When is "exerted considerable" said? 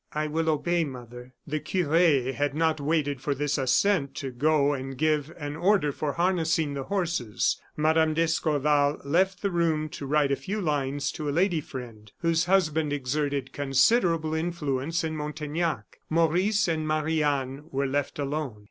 12.91-14.33